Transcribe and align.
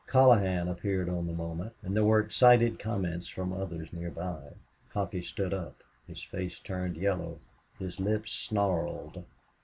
Colohan 0.07 0.67
appeared 0.67 1.09
on 1.09 1.27
the 1.27 1.33
moment, 1.33 1.73
and 1.83 1.95
there 1.95 2.03
were 2.03 2.19
excited 2.19 2.79
comments 2.79 3.29
from 3.29 3.53
others 3.53 3.93
near 3.93 4.09
by. 4.09 4.53
Coffee 4.89 5.21
stood 5.21 5.53
up. 5.53 5.83
His 6.07 6.23
face 6.23 6.59
turned 6.59 6.97
yellow. 6.97 7.39
His 7.77 7.99
lips 7.99 8.31
snarled. 8.31 9.23